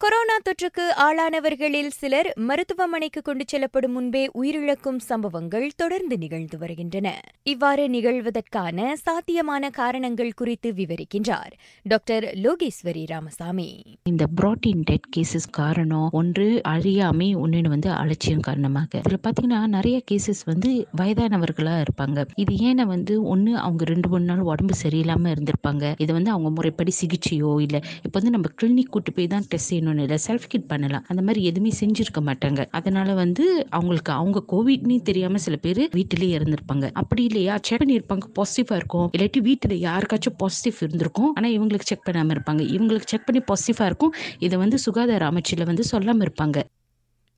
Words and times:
Corona 0.00 0.34
தொற்றுக்கு 0.44 0.84
ஆளானவர்களில் 1.04 1.88
சிலர் 1.88 2.28
மருத்துவமனைக்கு 2.36 3.22
கொண்டு 3.22 3.44
செல்லப்படும் 3.46 3.92
முன்பே 3.92 4.30
உயிரிழக்கும் 4.40 5.00
சம்பவங்கள் 5.08 5.70
தொடர்ந்து 5.76 6.18
நிகழ்ந்து 6.18 6.58
வருகின்றன. 6.58 7.08
இவ்வாறு 7.42 7.88
நிகழ்வதற்கான 7.88 8.92
சாத்தியமான 8.94 9.70
காரணங்கள் 9.70 10.32
குறித்து 10.32 10.72
விவரிக்கின்றார் 10.72 11.52
டாக்டர் 11.82 12.24
லோகேஸ்வரி 12.24 13.06
ராமசாமி. 13.06 13.98
இந்த 14.02 14.26
புரோட்டீன் 14.36 14.80
டெட் 14.82 15.08
கேசஸ் 15.16 15.48
காரணம் 15.50 16.08
ஒன்று 16.12 16.60
அழியாமை 16.68 17.36
ஒன்னு 17.36 17.68
வந்து 17.68 17.90
அலட்சியம் 17.90 18.40
காரணமாக. 18.40 19.02
இதுல 19.08 19.18
பாத்தீங்கன்னா 19.26 19.66
நிறைய 19.66 20.02
கேசஸ் 20.10 20.42
வந்து 20.44 20.86
வயதானவர்களா 20.96 21.84
இருப்பாங்க. 21.84 22.26
இது 22.36 22.54
ஏன்னா 22.54 22.86
வந்து 22.86 23.36
ஒண்ணு 23.36 23.52
அவங்க 23.66 23.84
ரெண்டு 23.84 24.08
மூணு 24.08 24.24
நாள் 24.24 24.38
உடம்பு 24.38 24.76
சரியில்லாம 24.82 25.34
இருந்திருப்பாங்க. 25.34 25.94
இது 25.98 26.12
வந்து 26.12 26.30
அவங்க 26.30 26.50
முறைப்படி 26.50 26.94
சிகிச்சையோ 27.00 27.60
இல்ல 27.60 27.76
இப்ப 28.02 28.14
வந்து 28.20 28.30
நம்ம 28.30 28.48
கிளினிக் 28.62 28.92
கூட்டு 28.96 29.12
போய் 29.12 29.26
தான் 29.26 29.48
டெஸ்ட் 29.48 29.72
செய்யணும் 29.72 29.88
பண்ணணும் 29.90 30.02
இல்லை 30.02 30.18
செல்ஃப் 30.26 30.48
கிட் 30.48 30.66
பண்ணலாம். 30.66 31.04
அந்த 31.08 31.22
மாதிரி 31.22 31.44
எதுவுமே 31.44 31.72
செஞ்சிருக்க 31.80 32.20
மாட்டாங்க. 32.20 32.66
அதனால 32.70 33.14
வந்து 33.14 33.66
அவங்களுக்கு 33.70 34.12
அவங்க 34.12 34.44
கோவிட்னு 34.52 35.02
தெரியாம 35.02 35.38
சில 35.38 35.56
பேர் 35.56 35.88
வீட்டிலேயே 35.92 36.38
இருந்திருப்பாங்க. 36.38 36.90
அப்படி 36.92 37.24
இல்லையா? 37.24 37.58
செக் 37.62 37.82
பண்ணியிருப்பாங்க. 37.82 38.26
பாசிட்டிவா 38.34 38.74
இருக்கும். 38.74 39.10
இல்லாட்டி 39.18 39.38
வீட்டில் 39.38 39.82
யாருக்காச்சும் 39.82 40.36
பாசிட்டிவ் 40.36 40.88
இருந்திருக்கும். 40.88 41.34
ஆனால் 41.34 41.50
இவங்களுக்கு 41.50 41.80
செக் 41.80 42.04
பண்ணாமல் 42.04 42.36
இருப்பாங்க. 42.36 42.62
இவங்களுக்கு 42.76 43.02
செக் 43.04 43.26
பண்ணி 43.26 43.42
பாசிட்டிவா 43.42 43.84
இருக்கும். 43.84 44.14
இதை 44.38 44.58
வந்து 44.58 44.78
சுகாதார 44.78 45.30
அமைச்சில் 45.30 45.64
வந்து 45.64 45.84
சொல்லாமல் 45.84 46.28
இருப்பாங்க. 46.28 46.62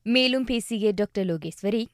மேலும் 0.03 0.45
பேசிய 0.45 0.93
டாக்டர் 0.95 1.27
லோகேஸ்வரி 1.27 1.87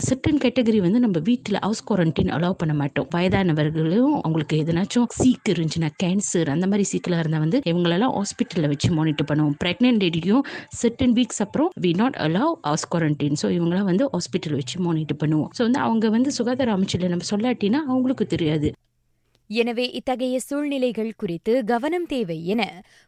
சர்டன் 0.00 0.40
கேட்டகரி 0.42 0.78
வந்து 0.84 0.98
நம்ம 1.04 1.18
வீட்டில் 1.28 1.58
ஹவுஸ் 1.64 1.82
குவாரண்டைன் 1.88 2.30
அலோவ் 2.36 2.56
பண்ண 2.60 2.74
மாட்டோம். 2.80 3.06
வயதானவர்களும் 3.14 4.16
அவங்களுக்கு 4.22 4.56
எதனாச்சும் 4.62 5.06
சீக்கு 5.18 5.50
இருந்துச்சுன்னா 5.52 5.88
கேன்சர் 6.02 6.48
அந்த 6.54 6.66
மாதிரி 6.70 6.84
சீக்கில் 6.90 7.16
இருந்தால் 7.20 7.42
வந்து 7.44 7.58
இவங்களெல்லாம் 7.70 8.12
ஹாஸ்பிட்டலில் 8.18 8.68
வச்சு 8.72 8.88
மானிட்டர் 8.98 9.28
பண்ணுவோம். 9.30 9.54
ப்ரெக்னென்ட் 9.62 10.02
லேடியும் 10.04 10.44
செட்டன் 10.80 11.14
வீக்ஸ் 11.18 11.42
அப்புறம் 11.46 11.70
we 11.86 11.92
not 12.02 12.18
allow 12.26 12.52
house 12.68 12.86
quarantine 12.94 13.40
so 13.42 13.48
இவங்களாம் 13.56 13.88
வந்து 13.92 14.06
ஹாஸ்பிட்டல் 14.14 14.58
வச்சு 14.60 14.76
மானிட்டர் 14.88 15.20
பண்ணுவோம். 15.24 15.50
ஸோ 15.58 15.62
வந்து 15.68 15.82
அவங்க 15.86 16.10
வந்து 16.16 16.36
சுகாதார 16.38 16.76
அமைச்சில் 16.76 17.08
நம்ம 17.14 17.28
சொல்லாட்டினா 17.32 17.82
அவங்களுக்கு 17.90 18.26
தெரியாது. 18.36 18.70
எனவே 19.50 19.88
இத்தகைய 19.98 20.36
சூழ்நிலைகள் 20.48 21.12
குறித்து 21.16 21.52
கவனம் 21.64 22.08
தேவை 22.14 22.38
என 22.52 22.62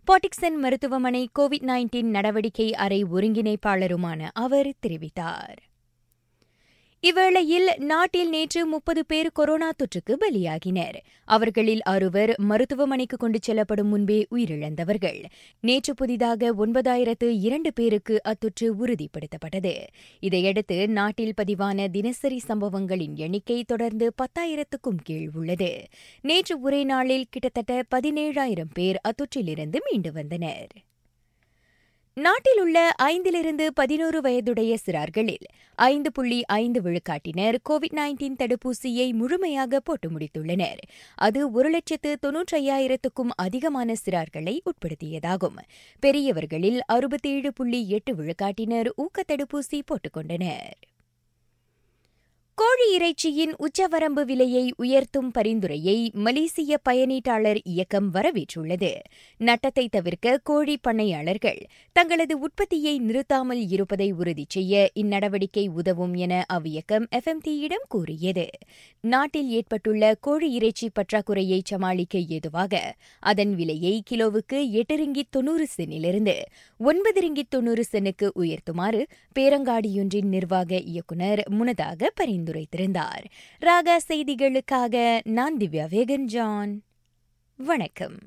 பாட்டிக்சன் 0.09 0.59
மருத்துவமனை 0.65 1.25
கோவிட் 1.39 1.71
நைன்டீன் 1.73 2.13
நடவடிக்கை 2.19 2.71
அறை 2.85 3.01
ஒருங்கிணைப்பாளருமான 3.17 4.31
அவர் 4.47 4.71
தெரிவித்தார். 4.87 5.59
இவ்வேளையில் 7.03 7.79
நாட்டில் 7.79 8.29
நேற்று 8.29 8.67
முப்பது 8.67 9.07
பேர் 9.07 9.31
கொரோனா 9.33 9.71
தொற்றுக்கு 9.71 10.17
பலியாகினர். 10.21 10.97
அவர்களில் 11.25 11.83
அறுவர் 11.83 12.35
மருத்துவமனைக்கு 12.39 13.17
கொண்டு 13.17 13.39
செல்லப்படும் 13.43 13.89
முன்பே 13.89 14.27
உயிரிழந்தவர்கள். 14.31 15.25
நேற்று 15.61 15.95
புதிதாக 15.95 16.55
ஒன்பதாயிரத்து 16.55 17.39
இரண்டு 17.41 17.73
பேருக்கு 17.73 18.21
அத்தொற்று 18.25 18.73
உறுதிப்படுத்தப்பட்டது. 18.87 19.75
இதையடுத்து 20.21 20.89
நாட்டில் 20.89 21.35
பதிவான 21.43 21.89
தினசரி 21.89 22.39
சம்பவங்களின் 22.39 23.17
எண்ணிக்கை 23.17 23.65
தொடர்ந்து 23.65 24.13
பத்தாயிரத்துக்கும் 24.23 25.01
கீழ் 25.03 25.31
உள்ளது. 25.35 25.87
நேற்று 26.23 26.61
ஒரே 26.61 26.85
நாளில் 26.85 27.27
கிட்டத்தட்ட 27.31 27.83
பதினேழாயிரம் 27.95 28.75
பேர் 28.75 29.01
அத்தொற்றிலிருந்து 29.09 29.77
மீண்டு 29.91 30.13
வந்தனர். 30.13 30.67
நாட்டில் 32.25 32.61
உள்ள 32.61 32.93
ஐந்திலிருந்து 33.03 33.67
பதினோரு 33.75 34.21
வயதுடைய 34.21 34.77
சிறார்களில் 34.87 35.45
ஐந்து 35.75 36.13
புள்ளி 36.13 36.45
ஐந்து 36.45 36.81
விழுக்காட்டினர் 36.81 37.57
கோவிட் 37.71 37.97
நைன்டீன் 37.97 38.39
தடுப்பூசியை 38.39 39.13
முழுமையாக 39.13 39.81
போட்டு 39.81 40.11
முடித்துள்ளனர். 40.11 40.81
அது 41.15 41.53
ஒரு 41.53 41.71
லட்சத்து 41.71 42.19
தொன்னூற்றையாயிரத்துக்கும் 42.27 43.33
அதிகமான 43.37 43.95
சிறார்களை 44.05 44.59
உட்படுத்தியதாகும். 44.63 45.59
பெரியவர்களில் 46.01 46.81
அறுபத்தேழு 46.87 47.53
புள்ளி 47.53 47.89
எட்டு 47.89 48.15
விழுக்காட்டினர் 48.15 48.91
ஊக்க 48.97 49.25
தடுப்பூசி 49.29 49.81
போட்டுக்கொண்டனர் 49.91 50.77
கோழி 52.59 52.87
இறைச்சியின் 52.97 53.53
உச்சவரம்பு 53.59 54.23
விலையை 54.25 54.73
உயர்த்தும் 54.77 55.29
பரிந்துரையை 55.31 56.11
மலேசிய 56.15 56.79
பயனீட்டாளர் 56.89 57.61
இயக்கம் 57.65 58.15
வரவேற்றுள்ளது. 58.15 58.91
நட்டத்தை 59.41 59.89
தவிர்க்க 59.89 60.41
கோழி 60.43 60.79
பண்ணையாளர்கள் 60.89 61.61
தங்களது 61.93 62.39
உற்பத்தியை 62.39 62.99
நிறுத்தாமல் 62.99 63.69
இருப்பதை 63.69 64.13
உறுதி 64.13 64.45
செய்ய 64.49 64.91
இந்நடவடிக்கை 64.95 65.69
உதவும் 65.69 66.15
என 66.15 66.45
அவ்வியக்கம் 66.53 67.07
எஃப்எம்டியிடம் 67.11 67.87
கூறியது. 67.89 68.47
நாட்டில் 69.01 69.49
ஏற்பட்டுள்ள 69.51 70.15
கோழி 70.21 70.53
இறைச்சி 70.53 70.91
பற்றாக்குறையை 70.91 71.61
சமாளிக்க 71.65 72.19
ஏதுவாக 72.19 72.95
அதன் 73.21 73.55
விலையை 73.55 74.03
கிலோவுக்கு 74.11 74.71
எட்டு 74.73 74.97
ரிங்கி 74.97 75.23
தொன்னூறு 75.31 75.67
சென்னிலிருந்து 75.77 76.37
ஒன்பது 76.81 77.21
ரிங்கி 77.21 77.43
தொன்னூறு 77.49 77.85
சென்னுக்கு 77.85 78.33
உயர்த்துமாறு 78.35 79.03
பேரங்காடியொன்றின் 79.39 80.29
நிர்வாக 80.29 80.77
இயக்குநர் 80.77 81.45
முன்னதாக 81.51 82.13
பரிந்துரை 82.15 82.47
பரிந்துரைத்திருந்தார் 82.49 83.25
ராகா 83.61 83.99
செய்திகளுக்காக 84.09 85.21
நான் 85.25 85.57
திவ்யா 85.57 85.87
வேகன் 85.91 86.25
ஜான் 86.25 86.83
வணக்கம். 87.57 88.19